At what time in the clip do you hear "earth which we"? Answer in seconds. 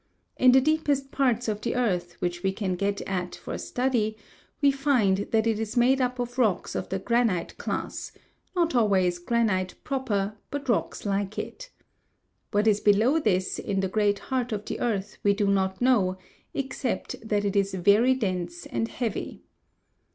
1.75-2.51